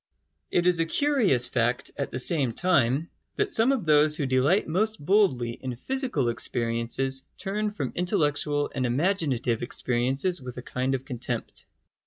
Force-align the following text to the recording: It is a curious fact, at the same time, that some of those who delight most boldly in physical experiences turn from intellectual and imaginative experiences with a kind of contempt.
It 0.49 0.65
is 0.65 0.79
a 0.79 0.87
curious 0.87 1.47
fact, 1.47 1.91
at 1.95 2.09
the 2.09 2.17
same 2.17 2.53
time, 2.53 3.11
that 3.35 3.51
some 3.51 3.71
of 3.71 3.85
those 3.85 4.17
who 4.17 4.25
delight 4.25 4.67
most 4.67 4.97
boldly 4.99 5.51
in 5.51 5.75
physical 5.75 6.27
experiences 6.29 7.21
turn 7.37 7.69
from 7.69 7.91
intellectual 7.93 8.71
and 8.73 8.87
imaginative 8.87 9.61
experiences 9.61 10.41
with 10.41 10.57
a 10.57 10.63
kind 10.63 10.95
of 10.95 11.05
contempt. 11.05 11.67